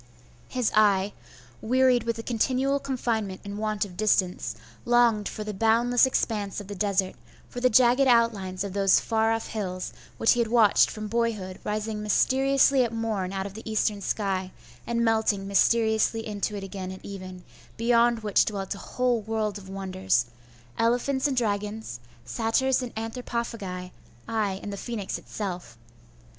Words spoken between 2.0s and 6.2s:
with the continual confinement and want of distance, longed for the boundless